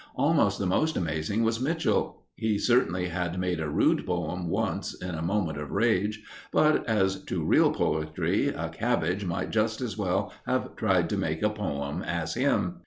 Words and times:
Almost 0.15 0.57
the 0.57 0.65
most 0.65 0.97
amazing 0.97 1.43
was 1.43 1.61
Mitchell. 1.61 2.23
He 2.35 2.57
certainly 2.57 3.09
had 3.09 3.39
made 3.39 3.59
a 3.59 3.69
rude 3.69 4.03
poem 4.03 4.47
once 4.49 4.95
in 4.95 5.13
a 5.13 5.21
moment 5.21 5.59
of 5.59 5.69
rage, 5.69 6.23
but 6.51 6.83
as 6.89 7.23
to 7.25 7.43
real 7.45 7.71
poetry, 7.71 8.47
a 8.47 8.69
cabbage 8.69 9.25
might 9.25 9.51
just 9.51 9.79
as 9.79 9.99
well 9.99 10.33
have 10.47 10.75
tried 10.75 11.07
to 11.11 11.17
make 11.17 11.43
a 11.43 11.51
poem 11.51 12.01
as 12.01 12.33
him. 12.33 12.79